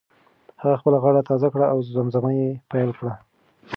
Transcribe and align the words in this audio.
هغه 0.61 0.75
خپله 0.81 0.97
غاړه 1.03 1.21
تازه 1.29 1.47
کړه 1.53 1.65
او 1.73 1.77
زمزمه 1.95 2.31
یې 2.39 2.49
پیل 2.71 2.89
کړه. 2.99 3.13